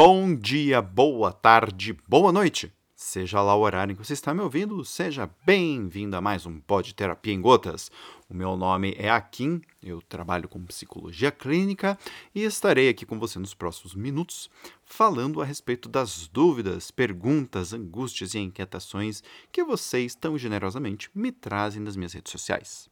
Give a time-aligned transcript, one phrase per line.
[0.00, 2.72] Bom dia, boa tarde, boa noite.
[2.94, 6.60] Seja lá o horário em que você está me ouvindo, seja bem-vindo a mais um
[6.60, 7.90] Pod Terapia em Gotas.
[8.30, 11.98] O meu nome é Akin, eu trabalho com psicologia clínica
[12.32, 14.48] e estarei aqui com você nos próximos minutos
[14.84, 19.20] falando a respeito das dúvidas, perguntas, angústias e inquietações
[19.50, 22.88] que vocês tão generosamente me trazem nas minhas redes sociais.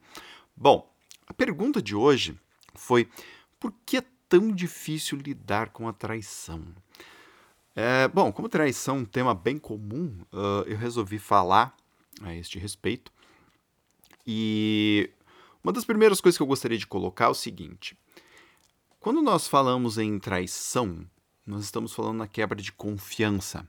[0.56, 0.92] Bom,
[1.24, 2.36] a pergunta de hoje
[2.74, 3.08] foi:
[3.60, 6.64] por que tão difícil lidar com a traição?
[7.74, 11.76] É, bom, como traição é um tema bem comum, uh, eu resolvi falar
[12.22, 13.12] a este respeito.
[14.26, 15.10] E
[15.62, 17.96] uma das primeiras coisas que eu gostaria de colocar é o seguinte:
[18.98, 21.06] quando nós falamos em traição,
[21.46, 23.68] nós estamos falando na quebra de confiança,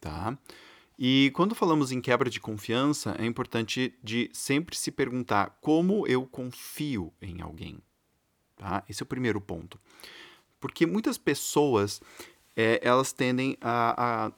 [0.00, 0.36] tá?
[0.98, 6.24] E quando falamos em quebra de confiança, é importante de sempre se perguntar como eu
[6.26, 7.78] confio em alguém,
[8.64, 8.82] tá?
[8.88, 9.78] Esse é o primeiro ponto.
[10.58, 12.00] Porque muitas pessoas
[12.56, 14.32] é, elas tendem a, a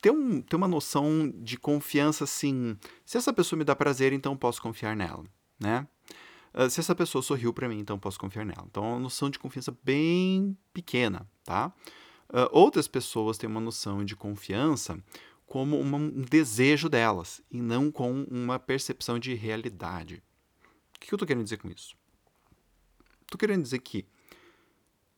[0.00, 2.78] ter, um, ter uma noção de confiança assim.
[3.04, 5.24] Se essa pessoa me dá prazer, então posso confiar nela,
[5.58, 5.86] né?
[6.54, 8.64] Uh, se essa pessoa sorriu para mim, então posso confiar nela.
[8.70, 11.72] Então é uma noção de confiança bem pequena, tá?
[12.28, 15.02] Uh, outras pessoas têm uma noção de confiança
[15.44, 20.22] como um desejo delas e não com uma percepção de realidade.
[20.96, 21.96] O que eu estou querendo dizer com isso?
[23.32, 24.04] Estou querendo dizer que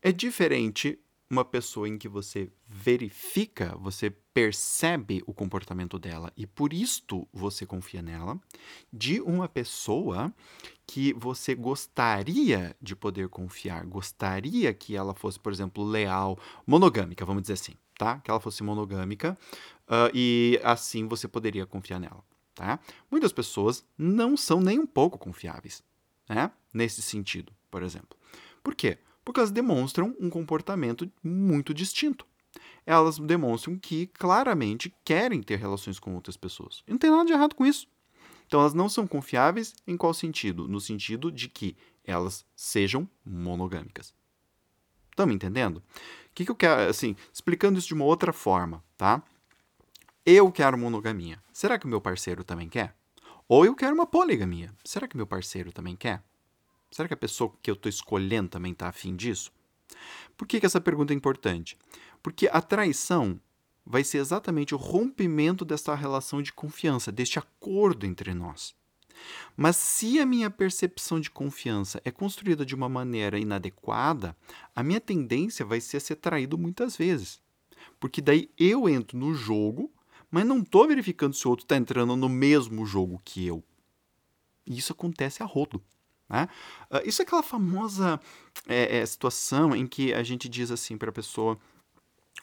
[0.01, 0.97] é diferente
[1.29, 7.67] uma pessoa em que você verifica, você percebe o comportamento dela e por isto você
[7.67, 8.41] confia nela,
[8.93, 10.33] de uma pessoa
[10.87, 17.43] que você gostaria de poder confiar, gostaria que ela fosse, por exemplo, leal, monogâmica, vamos
[17.43, 18.21] dizer assim, tá?
[18.21, 19.37] Que ela fosse monogâmica
[19.89, 22.23] uh, e assim você poderia confiar nela,
[22.55, 22.79] tá?
[23.11, 25.83] Muitas pessoas não são nem um pouco confiáveis,
[26.29, 26.53] né?
[26.73, 28.17] Nesse sentido, por exemplo.
[28.63, 28.99] Por quê?
[29.25, 32.25] Porque elas demonstram um comportamento muito distinto.
[32.87, 36.85] Elas demonstram que claramente querem ter relações com outras pessoas.
[36.87, 37.89] E não tem nada de errado com isso.
[38.47, 40.69] Então elas não são confiáveis em qual sentido?
[40.69, 44.15] No sentido de que elas sejam monogâmicas.
[45.11, 45.79] Estão me entendendo?
[45.79, 45.83] O
[46.33, 49.21] que, que eu quero, assim, explicando isso de uma outra forma, tá?
[50.25, 51.43] Eu quero monogamia.
[51.53, 52.95] Será que o meu parceiro também quer?
[53.49, 54.73] Ou eu quero uma poligamia.
[54.85, 56.23] Será que meu parceiro também quer?
[56.95, 59.51] Será que a pessoa que eu estou escolhendo também está afim disso?
[60.37, 61.77] Por que, que essa pergunta é importante?
[62.23, 63.41] Porque a traição
[63.85, 68.77] vai ser exatamente o rompimento dessa relação de confiança, deste acordo entre nós.
[69.57, 74.37] Mas se a minha percepção de confiança é construída de uma maneira inadequada,
[74.73, 77.43] a minha tendência vai ser ser traído muitas vezes.
[77.99, 79.93] Porque daí eu entro no jogo,
[80.31, 83.65] mas não estou verificando se o outro está entrando no mesmo jogo que eu.
[84.65, 85.83] E isso acontece a rodo.
[86.35, 86.49] Né?
[86.91, 88.21] Uh, isso é aquela famosa
[88.67, 91.57] é, é, situação em que a gente diz assim para a pessoa: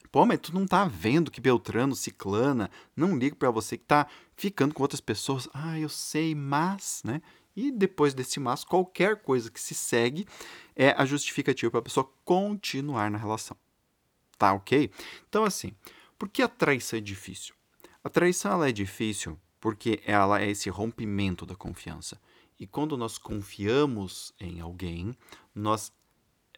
[0.09, 4.07] pô, mas tu não tá vendo que Beltrano, Ciclana, não liga para você que tá
[4.37, 5.49] ficando com outras pessoas.
[5.53, 7.21] Ah, eu sei, mas, né?
[7.53, 10.25] E depois desse mas, qualquer coisa que se segue
[10.73, 13.57] é a justificativa para a pessoa continuar na relação.
[14.37, 14.89] Tá ok?
[15.27, 15.73] Então, assim,
[16.17, 17.53] por que a traição é difícil?
[18.01, 22.17] A traição ela é difícil porque ela é esse rompimento da confiança.
[22.61, 25.17] E quando nós confiamos em alguém,
[25.55, 25.91] nós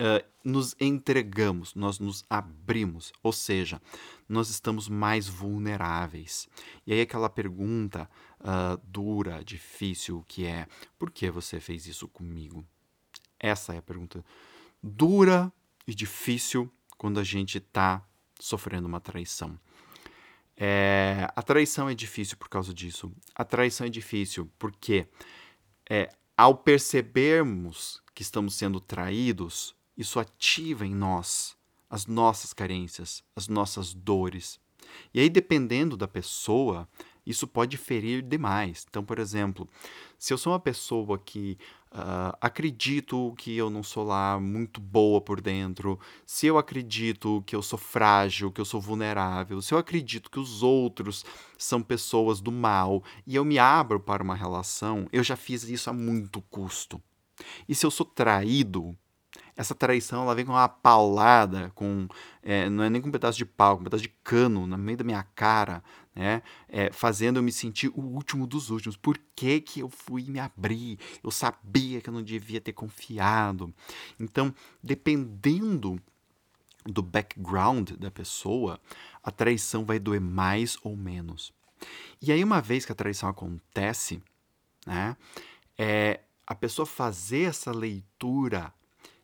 [0.02, 3.82] uh, nos entregamos, nós nos abrimos, ou seja,
[4.28, 6.50] nós estamos mais vulneráveis.
[6.86, 8.10] E aí aquela pergunta
[8.42, 10.68] uh, dura, difícil, que é:
[11.00, 12.66] por que você fez isso comigo?
[13.40, 14.26] Essa é a pergunta
[14.84, 15.54] dura
[15.88, 18.06] e difícil quando a gente está
[18.38, 19.58] sofrendo uma traição.
[20.58, 23.10] É, a traição é difícil por causa disso.
[23.34, 25.08] A traição é difícil porque
[25.90, 31.56] é, ao percebermos que estamos sendo traídos, isso ativa em nós
[31.90, 34.60] as nossas carências, as nossas dores.
[35.14, 36.90] E aí, dependendo da pessoa,
[37.26, 38.86] isso pode ferir demais.
[38.90, 39.68] Então, por exemplo,
[40.18, 41.58] se eu sou uma pessoa que
[41.92, 47.56] uh, acredito que eu não sou lá muito boa por dentro, se eu acredito que
[47.56, 51.26] eu sou frágil, que eu sou vulnerável, se eu acredito que os outros
[51.58, 55.90] são pessoas do mal e eu me abro para uma relação, eu já fiz isso
[55.90, 57.02] a muito custo.
[57.68, 58.96] E se eu sou traído,
[59.56, 62.08] essa traição ela vem com uma paulada, com
[62.42, 64.78] é, não é nem com um pedaço de pau, com um pedaço de cano no
[64.78, 65.84] meio da minha cara,
[66.16, 66.42] né?
[66.68, 68.98] É, fazendo eu me sentir o último dos últimos.
[68.98, 71.00] Por que, que eu fui me abrir?
[71.24, 73.74] Eu sabia que eu não devia ter confiado.
[74.20, 76.00] Então, dependendo
[76.86, 78.80] do background da pessoa,
[79.24, 81.54] a traição vai doer mais ou menos.
[82.22, 84.22] E aí, uma vez que a traição acontece,
[84.86, 85.16] né?
[85.78, 88.74] É, a pessoa fazer essa leitura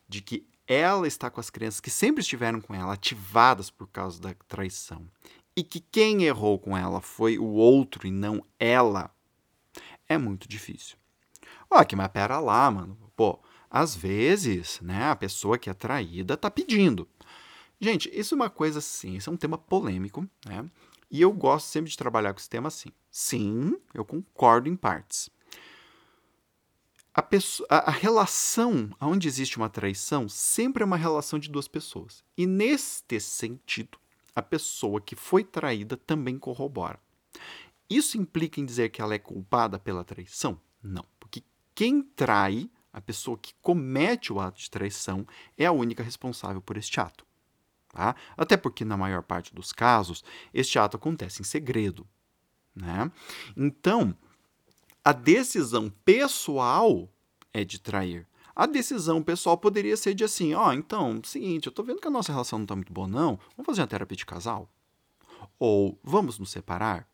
[0.10, 4.20] de que ela está com as crenças que sempre estiveram com ela ativadas por causa
[4.20, 5.08] da traição
[5.56, 9.14] e que quem errou com ela foi o outro e não ela,
[10.08, 10.98] é muito difícil.
[11.70, 12.98] Ok, mas pera lá, mano.
[13.16, 13.40] Pô,
[13.70, 17.08] às vezes, né, a pessoa que é traída tá pedindo.
[17.80, 20.66] Gente, isso é uma coisa assim, isso é um tema polêmico, né?
[21.12, 22.90] E eu gosto sempre de trabalhar com esse tema assim.
[23.12, 25.30] Sim, eu concordo em partes.
[27.14, 31.68] A, pessoa, a, a relação onde existe uma traição sempre é uma relação de duas
[31.68, 32.24] pessoas.
[32.38, 33.98] E neste sentido,
[34.36, 37.00] a pessoa que foi traída também corrobora.
[37.90, 40.60] Isso implica em dizer que ela é culpada pela traição?
[40.82, 45.26] Não, porque quem trai, a pessoa que comete o ato de traição,
[45.58, 47.26] é a única responsável por este ato.
[47.90, 48.16] Tá?
[48.38, 50.24] Até porque, na maior parte dos casos,
[50.54, 52.08] este ato acontece em segredo.
[52.76, 53.12] Né?
[53.58, 54.16] Então,
[55.04, 57.10] a decisão pessoal
[57.54, 58.28] é de trair.
[58.56, 62.08] A decisão pessoal poderia ser de assim, ó, oh, então, seguinte, eu tô vendo que
[62.08, 64.70] a nossa relação não tá muito boa não, vamos fazer uma terapia de casal?
[65.58, 67.08] Ou vamos nos separar?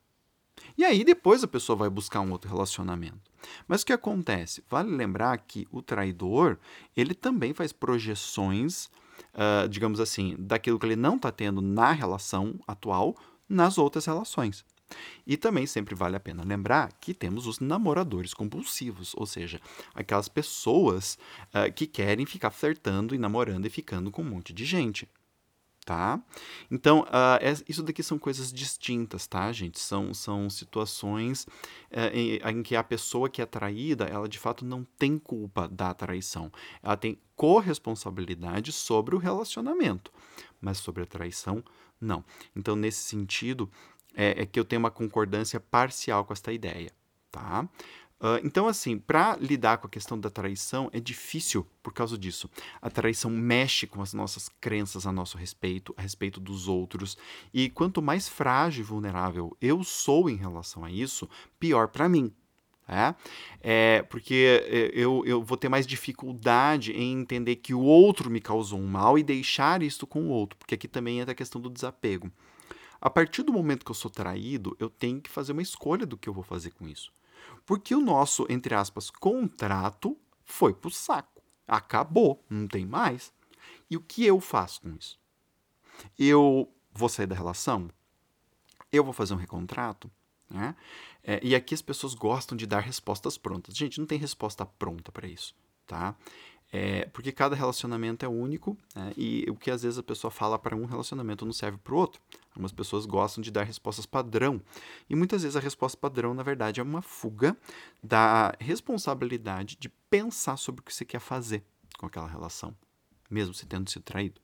[0.77, 3.31] E aí depois a pessoa vai buscar um outro relacionamento.
[3.67, 4.63] Mas o que acontece?
[4.69, 6.57] Vale lembrar que o traidor,
[6.95, 8.89] ele também faz projeções
[9.35, 13.15] uh, digamos assim, daquilo que ele não está tendo na relação atual
[13.47, 14.65] nas outras relações.
[15.25, 19.59] E também sempre vale a pena lembrar que temos os namoradores compulsivos, ou seja,
[19.93, 24.65] aquelas pessoas uh, que querem ficar flertando e namorando e ficando com um monte de
[24.65, 25.07] gente
[25.85, 26.19] tá?
[26.69, 29.79] Então, uh, é, isso daqui são coisas distintas, tá, gente?
[29.79, 31.43] São, são situações
[31.91, 35.67] uh, em, em, que a pessoa que é traída, ela de fato não tem culpa
[35.67, 36.51] da traição.
[36.81, 40.11] Ela tem corresponsabilidade sobre o relacionamento,
[40.59, 41.63] mas sobre a traição,
[42.01, 42.25] não.
[42.55, 43.69] Então, nesse sentido,
[44.15, 46.91] é, é que eu tenho uma concordância parcial com esta ideia,
[47.31, 47.67] tá?
[48.17, 52.49] Uh, então, assim, para lidar com a questão da traição é difícil por causa disso.
[52.81, 57.17] A traição mexe com as nossas crenças a nosso respeito, a respeito dos outros.
[57.53, 61.29] E quanto mais frágil e vulnerável eu sou em relação a isso,
[61.59, 62.33] pior para mim.
[62.87, 63.15] É?
[63.61, 68.39] é porque é, eu, eu vou ter mais dificuldade em entender que o outro me
[68.39, 71.59] causou um mal e deixar isso com o outro, porque aqui também entra a questão
[71.59, 72.31] do desapego.
[73.05, 76.17] A partir do momento que eu sou traído, eu tenho que fazer uma escolha do
[76.17, 77.13] que eu vou fazer com isso.
[77.63, 81.43] Porque o nosso, entre aspas, contrato foi pro saco.
[81.67, 83.31] Acabou, não tem mais.
[83.91, 85.19] E o que eu faço com isso?
[86.17, 87.91] Eu vou sair da relação?
[88.91, 90.09] Eu vou fazer um recontrato?
[90.49, 90.75] Né?
[91.23, 93.77] É, e aqui as pessoas gostam de dar respostas prontas.
[93.77, 95.55] Gente, não tem resposta pronta para isso,
[95.85, 96.15] tá?
[96.73, 99.13] É, porque cada relacionamento é único né?
[99.15, 101.97] e o que às vezes a pessoa fala para um relacionamento não serve para o
[101.97, 102.19] outro.
[102.49, 104.61] Algumas pessoas gostam de dar respostas padrão
[105.09, 107.55] e muitas vezes a resposta padrão, na verdade, é uma fuga
[108.03, 111.63] da responsabilidade de pensar sobre o que você quer fazer
[111.97, 112.75] com aquela relação,
[113.29, 114.41] mesmo se tendo sido traído.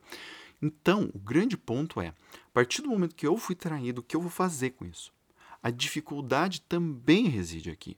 [0.62, 4.16] Então, o grande ponto é: a partir do momento que eu fui traído, o que
[4.16, 5.12] eu vou fazer com isso?
[5.62, 7.98] A dificuldade também reside aqui.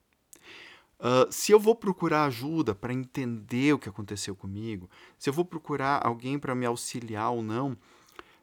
[1.04, 4.90] Uh, se eu vou procurar ajuda para entender o que aconteceu comigo,
[5.20, 7.78] se eu vou procurar alguém para me auxiliar ou não,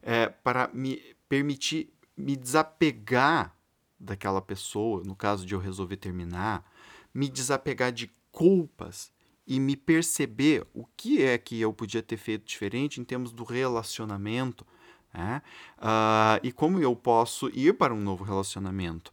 [0.03, 3.57] é, para me permitir me desapegar
[3.99, 6.71] daquela pessoa, no caso de eu resolver terminar,
[7.15, 9.11] me desapegar de culpas
[9.47, 13.43] e me perceber o que é que eu podia ter feito diferente em termos do
[13.43, 14.67] relacionamento,
[15.15, 15.41] né?
[15.79, 19.12] uh, e como eu posso ir para um novo relacionamento.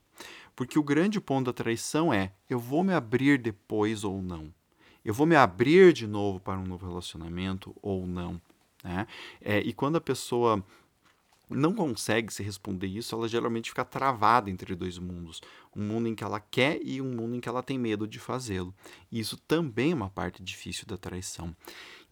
[0.57, 4.51] Porque o grande ponto da traição é: eu vou me abrir depois ou não.
[5.05, 8.41] Eu vou me abrir de novo para um novo relacionamento ou não.
[8.83, 9.05] Né?
[9.39, 10.65] É, e quando a pessoa
[11.47, 15.41] não consegue se responder isso, ela geralmente fica travada entre dois mundos.
[15.75, 18.17] Um mundo em que ela quer e um mundo em que ela tem medo de
[18.17, 18.73] fazê-lo.
[19.11, 21.55] E isso também é uma parte difícil da traição.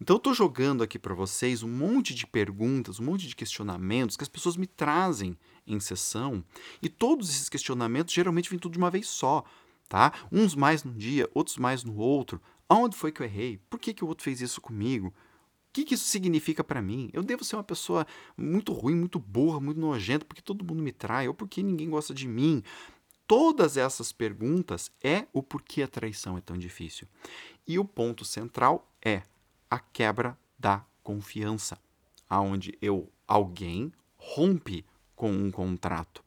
[0.00, 4.16] Então eu estou jogando aqui para vocês um monte de perguntas, um monte de questionamentos
[4.16, 6.44] que as pessoas me trazem em sessão,
[6.80, 9.44] e todos esses questionamentos geralmente vêm tudo de uma vez só,
[9.88, 10.12] tá?
[10.30, 12.40] Uns mais num dia, outros mais no outro.
[12.68, 13.58] Aonde foi que eu errei?
[13.70, 15.08] Por que, que o outro fez isso comigo?
[15.08, 15.12] O
[15.72, 17.10] que, que isso significa para mim?
[17.12, 18.06] Eu devo ser uma pessoa
[18.36, 22.14] muito ruim, muito burra, muito nojenta, porque todo mundo me trai, ou porque ninguém gosta
[22.14, 22.62] de mim?
[23.26, 27.06] Todas essas perguntas é o porquê a traição é tão difícil.
[27.66, 29.22] E o ponto central é
[29.70, 31.78] a quebra da confiança,
[32.28, 34.84] aonde eu alguém rompe
[35.16, 36.22] com um contrato.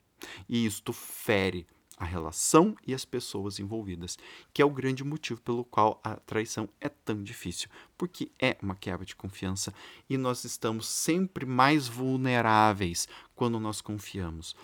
[0.50, 1.66] E isto fere
[2.00, 4.18] a relação e as pessoas envolvidas,
[4.54, 8.76] que é o grande motivo pelo qual a traição é tão difícil, porque é uma
[8.76, 9.74] quebra de confiança
[10.10, 14.56] e nós estamos sempre mais vulneráveis quando nós confiamos.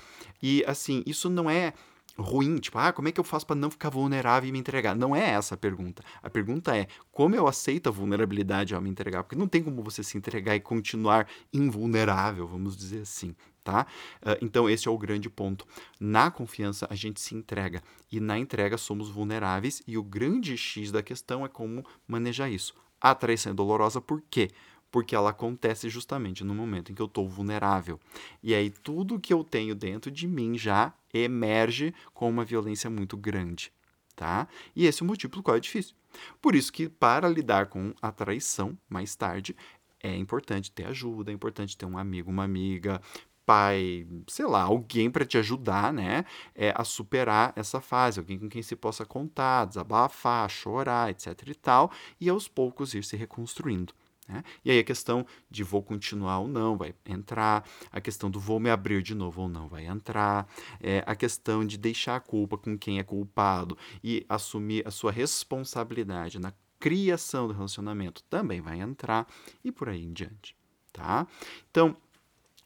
[0.42, 1.74] E assim, isso não é
[2.18, 4.96] ruim, tipo, ah, como é que eu faço para não ficar vulnerável e me entregar?
[4.96, 6.04] Não é essa a pergunta.
[6.24, 9.24] A pergunta é como eu aceito a vulnerabilidade ao me entregar?
[9.24, 13.36] Porque não tem como você se entregar e continuar invulnerável, vamos dizer assim.
[13.64, 13.88] Tá?
[14.22, 15.66] Uh, então, esse é o grande ponto.
[16.00, 17.82] Na confiança, a gente se entrega.
[18.12, 19.82] E na entrega, somos vulneráveis.
[19.88, 22.76] E o grande X da questão é como manejar isso.
[23.02, 24.52] A traição é dolorosa por quê?
[24.96, 28.00] Porque ela acontece justamente no momento em que eu estou vulnerável.
[28.42, 33.18] E aí, tudo que eu tenho dentro de mim já emerge com uma violência muito
[33.18, 33.74] grande.
[34.16, 34.48] Tá?
[34.74, 35.98] E esse é o motivo pelo qual é difícil.
[36.42, 39.54] Por isso que, para lidar com a traição mais tarde,
[40.00, 43.02] é importante ter ajuda, é importante ter um amigo, uma amiga,
[43.46, 46.24] pai, sei lá, alguém para te ajudar, né,
[46.56, 51.54] é, a superar essa fase, alguém com quem se possa contar, desabafar, chorar, etc e
[51.54, 53.94] tal, e aos poucos ir se reconstruindo.
[54.28, 54.44] Né?
[54.64, 58.60] E aí a questão de vou continuar ou não vai entrar, a questão do vou
[58.60, 60.48] me abrir de novo ou não vai entrar,
[60.82, 65.12] é, a questão de deixar a culpa com quem é culpado e assumir a sua
[65.12, 69.28] responsabilidade na criação do relacionamento também vai entrar
[69.64, 70.56] e por aí em diante,
[70.92, 71.28] tá?
[71.72, 71.96] Então,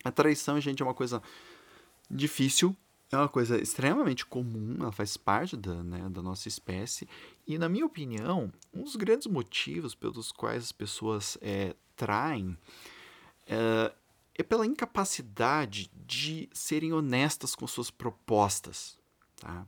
[0.03, 1.21] a traição, gente, é uma coisa
[2.09, 2.75] difícil,
[3.11, 7.07] é uma coisa extremamente comum, ela faz parte da, né, da nossa espécie.
[7.47, 12.55] E, na minha opinião, um dos grandes motivos pelos quais as pessoas é, traem
[13.47, 13.91] é,
[14.35, 18.97] é pela incapacidade de serem honestas com suas propostas.
[19.37, 19.65] Tá?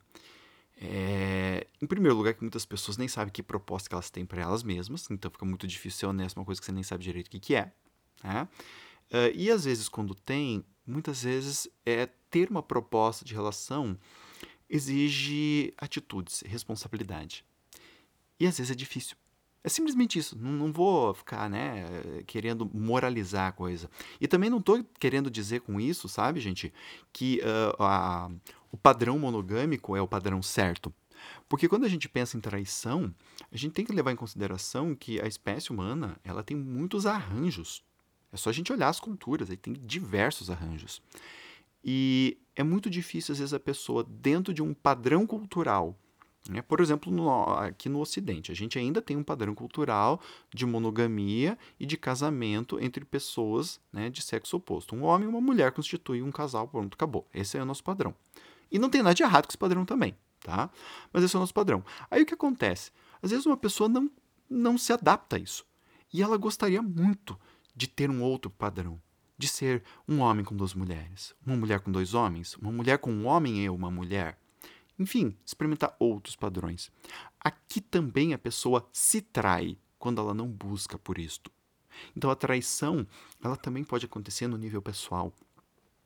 [0.77, 4.41] É, em primeiro lugar, que muitas pessoas nem sabem que proposta que elas têm para
[4.41, 7.27] elas mesmas, então fica muito difícil ser honesto uma coisa que você nem sabe direito
[7.27, 7.71] o que, que é.
[8.23, 8.47] Né?
[9.11, 13.97] Uh, e às vezes, quando tem, muitas vezes é ter uma proposta de relação
[14.69, 17.43] exige atitudes, responsabilidade.
[18.39, 19.17] E às vezes é difícil.
[19.63, 20.37] É simplesmente isso.
[20.37, 21.85] Não, não, vou ficar, né,
[22.25, 23.89] querendo moralizar a coisa.
[24.19, 26.73] E também não estou querendo dizer com isso, sabe, gente,
[27.13, 28.31] que uh, a,
[28.71, 30.91] o padrão monogâmico é o padrão certo.
[31.47, 33.13] Porque quando a gente pensa em traição,
[33.51, 37.83] a gente tem que levar em consideração que a espécie humana ela tem muitos arranjos.
[38.31, 41.01] É só a gente olhar as culturas, aí tem diversos arranjos.
[41.83, 45.97] E é muito difícil, às vezes, a pessoa, dentro de um padrão cultural,
[46.49, 46.61] né?
[46.61, 50.19] por exemplo, no, aqui no Ocidente, a gente ainda tem um padrão cultural
[50.53, 54.95] de monogamia e de casamento entre pessoas né, de sexo oposto.
[54.95, 57.27] Um homem e uma mulher constituem um casal, pronto, acabou.
[57.33, 58.15] Esse é o nosso padrão.
[58.71, 60.69] E não tem nada de errado com esse padrão também, tá?
[61.11, 61.83] Mas esse é o nosso padrão.
[62.09, 62.91] Aí o que acontece?
[63.21, 64.09] Às vezes uma pessoa não,
[64.49, 65.65] não se adapta a isso.
[66.13, 67.37] E ela gostaria muito
[67.75, 69.01] de ter um outro padrão,
[69.37, 73.11] de ser um homem com duas mulheres, uma mulher com dois homens, uma mulher com
[73.11, 74.37] um homem e uma mulher.
[74.99, 76.91] Enfim, experimentar outros padrões.
[77.39, 81.51] Aqui também a pessoa se trai quando ela não busca por isto.
[82.15, 83.05] Então a traição,
[83.43, 85.33] ela também pode acontecer no nível pessoal.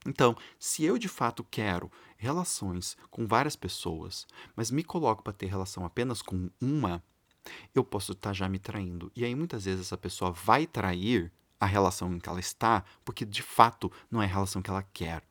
[0.05, 5.47] Então, se eu de fato quero relações com várias pessoas, mas me coloco para ter
[5.47, 7.03] relação apenas com uma,
[7.73, 9.11] eu posso estar já me traindo.
[9.15, 13.25] E aí muitas vezes essa pessoa vai trair a relação em que ela está, porque
[13.25, 15.23] de fato não é a relação que ela quer.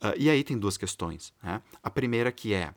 [0.00, 1.32] Uh, e aí tem duas questões.
[1.42, 1.60] Né?
[1.82, 2.72] A primeira que é,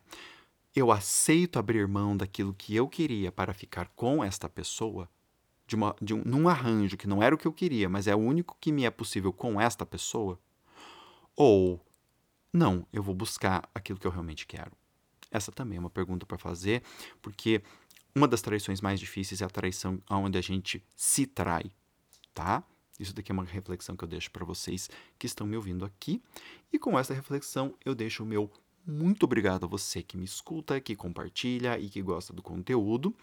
[0.74, 5.08] eu aceito abrir mão daquilo que eu queria para ficar com esta pessoa,
[5.66, 8.14] de uma, de um, num arranjo que não era o que eu queria, mas é
[8.14, 10.38] o único que me é possível com esta pessoa?
[11.36, 11.80] Ou,
[12.52, 14.72] não, eu vou buscar aquilo que eu realmente quero?
[15.30, 16.82] Essa também é uma pergunta para fazer,
[17.22, 17.62] porque
[18.14, 21.70] uma das traições mais difíceis é a traição onde a gente se trai,
[22.34, 22.62] tá?
[22.98, 26.22] Isso daqui é uma reflexão que eu deixo para vocês que estão me ouvindo aqui.
[26.72, 28.50] E com essa reflexão, eu deixo o meu
[28.84, 33.14] muito obrigado a você que me escuta, que compartilha e que gosta do conteúdo.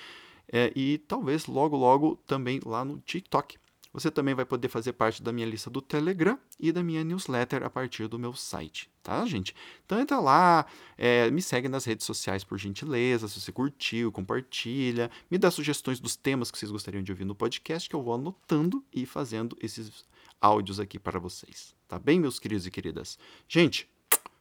[0.53, 3.59] é, e talvez logo, logo também lá no TikTok.
[3.97, 7.63] Você também vai poder fazer parte da minha lista do Telegram e da minha newsletter
[7.63, 9.57] a partir do meu site, tá, gente?
[9.87, 10.67] Então entra lá,
[10.99, 15.99] é, me segue nas redes sociais por gentileza, se você curtiu, compartilha, me dá sugestões
[15.99, 19.57] dos temas que vocês gostariam de ouvir no podcast, que eu vou anotando e fazendo
[19.63, 20.05] esses
[20.39, 23.19] áudios aqui para vocês, tá bem, meus queridos e queridas?
[23.49, 23.89] Gente,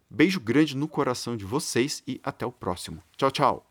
[0.09, 3.01] beijo grande no coração de vocês e até o próximo.
[3.15, 3.63] Tchau, tchau!